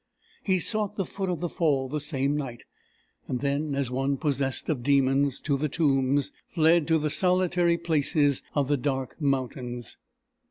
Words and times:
He 0.43 0.57
sought 0.57 0.95
the 0.97 1.05
foot 1.05 1.29
of 1.29 1.41
the 1.41 1.47
fall 1.47 1.87
the 1.87 1.99
same 1.99 2.35
night; 2.35 2.63
then, 3.29 3.75
as 3.75 3.91
one 3.91 4.17
possessed 4.17 4.67
of 4.67 4.81
demons 4.81 5.39
to 5.41 5.57
the 5.57 5.69
tombs, 5.69 6.31
fled 6.55 6.87
to 6.87 6.97
the 6.97 7.11
solitary 7.11 7.77
places 7.77 8.41
of 8.55 8.67
the 8.67 8.77
dark 8.77 9.15
mountains. 9.21 9.97